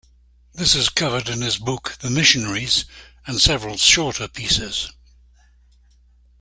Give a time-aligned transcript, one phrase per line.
[0.51, 2.85] This is covered in his book "The Missionaries",
[3.27, 4.91] and several shorter pieces.